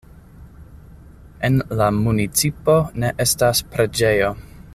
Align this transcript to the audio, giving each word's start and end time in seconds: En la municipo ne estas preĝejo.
En 1.49 1.59
la 1.81 1.91
municipo 1.99 2.79
ne 3.05 3.13
estas 3.27 3.63
preĝejo. 3.77 4.35